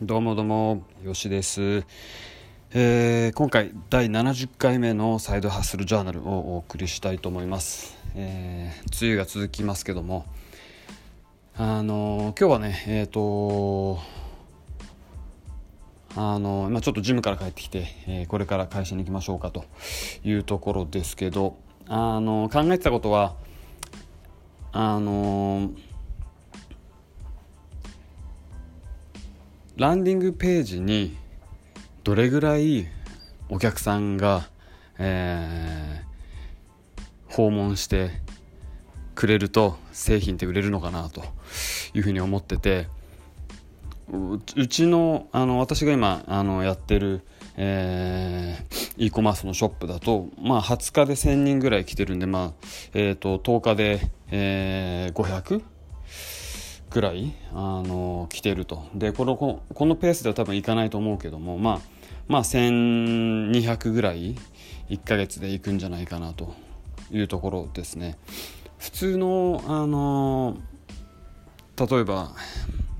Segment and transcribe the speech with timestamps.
[0.00, 1.84] どうもどうも、よしです。
[2.70, 7.98] えー、今回第70回目のサイドハッスルジャーナルをお送りしたいと思います。
[8.14, 10.24] えー、梅雨が続きますけども、
[11.56, 13.98] あのー、今日はね、えっ、と
[16.14, 19.64] あのまあ、ちょっとジムから帰ってきて、え、これから会社に行きましょうかと
[20.22, 21.56] いうところですけど、
[21.88, 23.34] あの考えてたことは
[24.70, 25.72] あの
[29.78, 31.16] ランディングページに
[32.02, 32.88] どれぐらい
[33.48, 34.48] お客さんが、
[34.98, 38.10] えー、訪問して
[39.14, 41.22] くれると製品って売れるのかなと
[41.94, 42.88] いうふうに思ってて
[44.10, 47.20] うちのあの私が今あのやってる、
[47.56, 54.00] えー、e コマースのショップだと、まあ、20日で1000人ぐらい来てるんで、まあえーと、10日で、
[54.32, 55.62] えー、500
[56.90, 58.84] ぐらいあの来てると。
[58.94, 61.80] でこのこのペースでは多分いかないと思うけどもまあ
[62.26, 64.36] まあ1200ぐらい
[64.90, 66.68] 1ヶ月でいくんじゃないかなと。
[67.10, 68.18] いうところですね。
[68.78, 70.56] 普通のあの
[71.76, 72.32] 例えば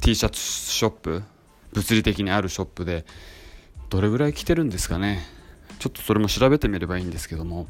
[0.00, 1.22] T シャツショップ
[1.72, 3.04] 物理的にあるショップで
[3.90, 5.24] どれぐらい来てるんですかね。
[5.78, 7.66] ちょっとそれも調べてみればいいんですけども。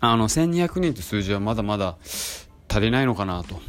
[0.00, 1.96] あの1200人って数字はまだまだ
[2.68, 3.60] 足りないのかなと。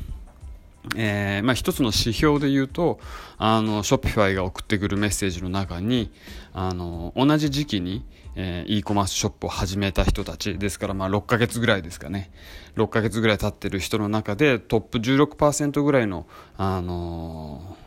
[0.96, 3.00] えーまあ、一つの指標で言うと
[3.38, 6.12] あの Shopify が送ってくるメッセージの中に
[6.54, 8.06] あの同じ時期に、
[8.36, 12.32] えー、e コマースショップを始めた人たちですからまあ6ヶ月ぐらいですかね。
[12.76, 16.26] 6ヶ月ぐらい経ってる人の中でトップ16%ぐらいの
[16.58, 17.78] あの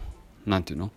[0.47, 0.91] ー、なんていうの？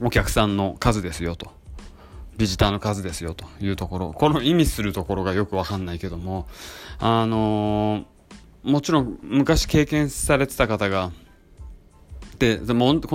[0.00, 1.52] お客さんの数ですよと。
[2.36, 4.12] ビジターの数ですよというところ。
[4.12, 6.46] この意味するところがよくわかんないけども
[6.98, 8.17] あのー
[8.68, 11.10] もちろん昔経験されてた方が
[12.38, 12.64] でこ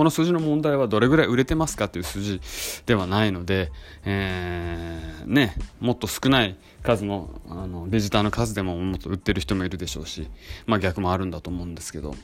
[0.04, 2.40] の数字の問題はどれぐらい売れてますかっていう数字
[2.84, 3.72] ではないので、
[4.04, 10.28] えー、ね、もっと少ない数のあのビジターの数でももっと売ってる人もいるでしょうし、
[10.66, 12.14] まあ、逆もあるんだと思うんですけど。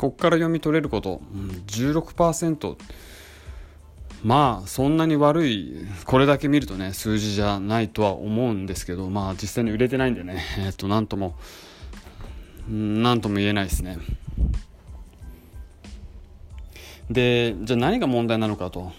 [0.00, 1.20] ここから読み取れること、
[1.66, 2.76] 16%
[4.24, 11.36] まあそんなに悪いこれだけ見るとね数字じゃないとは思うんですけどまあ実際に売れてないんでねえっとなんとも
[12.70, 13.98] 何とも言えないですね。
[17.10, 18.92] でじゃあ何が問題なのかと。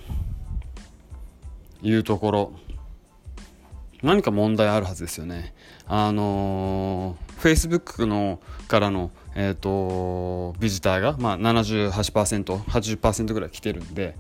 [1.84, 2.52] いうところ。
[4.04, 5.54] 何か問題あるはずですよね。
[5.88, 14.16] あのフェイスブックのからの、えーと、ビジターが、まあ、78%80% ぐらい来てるんで、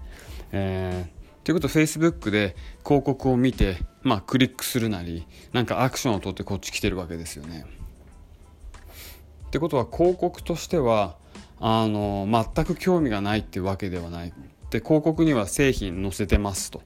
[0.52, 7.66] えー、ということはフェイスブックで広告を見て、まあ、クリックするなりなんかアクションを取ってこっち来てるわけですよね。
[9.52, 11.18] ってことは広告としては
[11.60, 12.26] あの
[12.56, 14.34] 全く興味がないっていうわけではない。
[14.70, 16.82] で広告には製品載せてますと。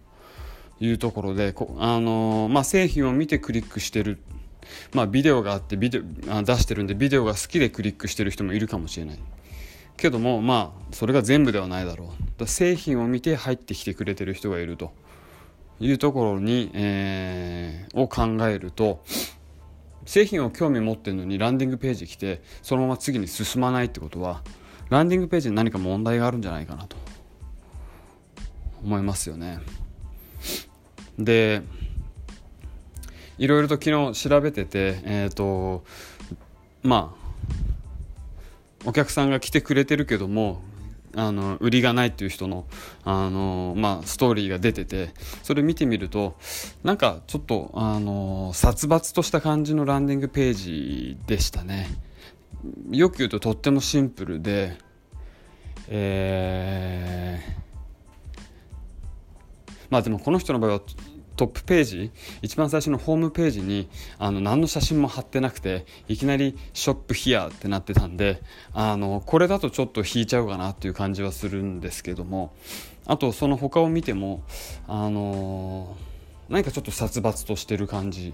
[0.80, 4.20] いうところであの、まあ、製品を見てクリックしてる、
[4.94, 6.02] まあ、ビデオがあってビデオ
[6.44, 9.20] 出してるんでビデオが好きでクリックしてる人もいるかもしれない。
[9.96, 12.40] けどもまあそれが全部ではないだろう。
[12.40, 14.92] だ製品を見て入ってきてくれてる人がいると
[15.80, 19.02] いうところに、えー、を考えると
[20.06, 24.42] 製品を興味持ってるのにランディングページ来てそのまま次に進まないってことは
[24.90, 26.96] ランディングページに何か問題があるんじゃないかなと
[28.84, 29.60] 思いますよね。
[31.18, 31.64] で
[33.38, 35.84] いろいろと昨日調べててえっ、ー、と
[36.84, 37.26] まあ
[38.86, 40.62] お客さんが来てくれてるけども
[41.16, 42.66] あの売りがないっていう人の
[43.03, 45.12] あの、まあ、ストーリーが出てて
[45.44, 46.36] それ見てみると
[46.84, 51.88] なんかちょっとあの殺伐とした感じのランディングページでしたね。
[52.90, 54.78] よく言うととってもシンプルで
[55.88, 57.52] えー、
[59.90, 60.82] まあでもこの人の場合は
[61.35, 68.41] トップページ一番最初のホームページにあの何の写真も貼ってなくていきなり「ショップヒア」ってなってたんで
[68.73, 72.53] あのこれだとちょっと引いちゃうかなっていう感じはするんですけども
[73.05, 74.43] あとその他を見ても
[74.87, 75.96] あの
[76.49, 78.34] 何かちょっと殺伐としてる感じ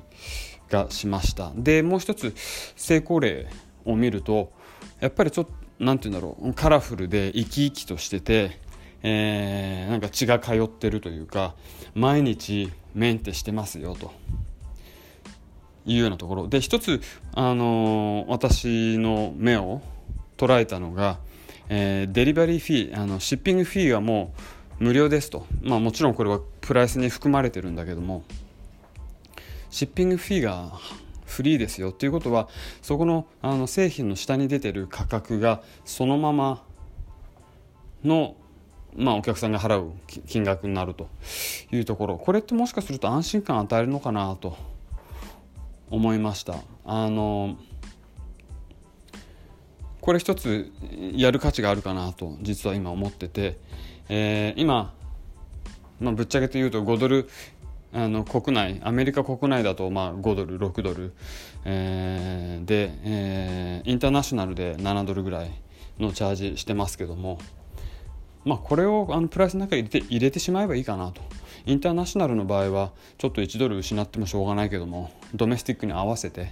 [0.69, 1.51] がしました。
[1.55, 2.33] でもう一つ
[2.75, 3.47] 成功例
[3.85, 4.51] を見ると
[4.99, 8.59] やっぱりちょっと何て言うんだろうカラフルで生き生きとしてて
[9.03, 11.55] えー、なんか血が通ってるというか
[11.95, 14.11] 毎日メンテしてますよと。
[15.85, 16.47] いうようなところ。
[16.47, 17.01] で一つ、
[17.33, 19.81] あのー、私の目を
[20.37, 21.17] 捉えたのが、
[21.69, 24.33] えー、デリバリーフィーあのシッピングフィーがも
[24.79, 28.23] う無料ですと、まあ、もちろんこれはプライスに含まれてるんだけども
[29.69, 30.71] シッピングフィーが
[31.25, 32.49] フリーですよっていうことは
[32.81, 36.63] そこのあの製品の下に出てる価格がそのまま
[38.03, 38.35] の
[38.95, 39.93] まあ、お客さんが払う
[40.27, 41.07] 金額になると
[41.71, 42.17] いうところ。
[42.17, 44.57] これってもしかすると安心感与えるのかなと
[45.89, 46.55] 思いました。
[46.85, 47.57] あの
[50.01, 50.71] これ一つ
[51.13, 53.59] やる価値があるかなと実は今思ってて、
[54.09, 54.93] えー、今、
[55.99, 57.29] まあ、ぶっちゃけて言うと5ドル
[57.93, 61.13] あの国内アメリカ国内だとまあ5ドル6ドル、
[61.65, 65.51] えー、で、えー、インターナショナルで7ドルぐらい
[65.99, 67.37] のチャージしてますけども。
[68.43, 71.21] まあ、これをあのプライスの中に入れて入れてしまえばいいかなと。
[71.65, 76.51] インターナショナルの場合はちょっと1ドル失ってもしょうがないけどもドメスティックに合わせて。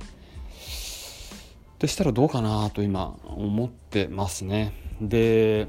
[1.80, 4.74] でしたらどうかなと今思ってますね。
[5.02, 5.68] で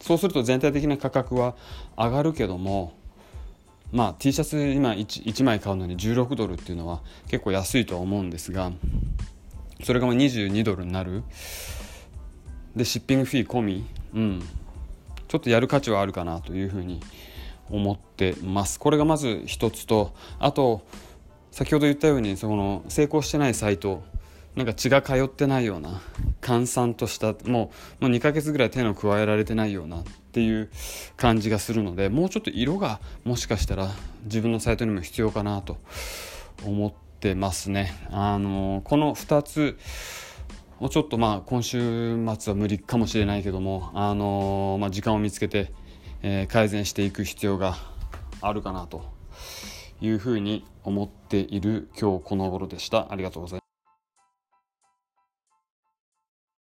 [0.00, 1.54] そうすると全体的な価格は
[1.96, 2.92] 上がるけども
[3.92, 8.72] まあ T シャツ今 1, 1枚買うのに16ドルっていうのは結構安いとは思うんですが
[9.82, 11.24] それがまあ22ドルになる。
[12.76, 13.84] でシッピングフィー込み。
[14.14, 14.42] うん。
[15.32, 17.00] ちょっとやる価値はあるかなというふうに
[17.70, 20.82] 思ってますこれがまず一つとあと
[21.50, 24.04] 先ほど言ったようにその成功してないサイト
[24.56, 26.02] なんか血が通ってないような
[26.42, 27.70] 閑散としたもうも
[28.02, 30.02] う2ヶ月ぐらい手の加えられてないようなっ
[30.32, 30.68] ていう
[31.16, 33.88] 感じがするのでもうちょっと色がもしかしたら
[34.24, 35.78] 自分のサイトにも必要かなと
[36.62, 37.94] 思ってますね。
[38.10, 39.78] あのこの2つ
[40.82, 45.72] もうちょっとまあ今週末は無理かもしれないけども、あのー、まあ、時間を見つけて、
[46.22, 47.76] えー、改善していく必要が
[48.40, 49.04] あるかなと
[50.00, 53.12] いうふうに思っている今日この頃でした。
[53.12, 53.61] ありがとうございます。